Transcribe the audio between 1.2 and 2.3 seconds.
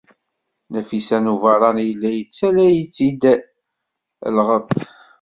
n Ubeṛṛan yella